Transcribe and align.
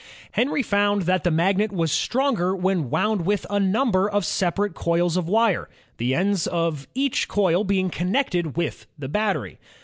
Henry 0.31 0.63
found 0.63 1.03
that 1.03 1.23
the 1.23 1.29
magnet 1.29 1.71
was 1.71 1.91
stronger 1.91 2.55
when 2.55 2.89
woimd 2.89 3.23
with 3.23 3.45
a 3.51 3.59
number 3.59 4.09
of 4.09 4.25
separate 4.25 4.73
coils 4.73 5.15
of 5.15 5.29
wire, 5.29 5.69
the 5.97 6.15
ends 6.15 6.47
of 6.47 6.87
each 6.95 7.27
coil 7.27 7.63
being 7.63 7.91
connected 7.91 8.57
with 8.57 8.87
the 8.97 9.07
battery. 9.07 9.59